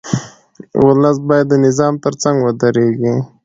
[0.85, 3.13] ولس باید د نظام ترڅنګ ودرېږي.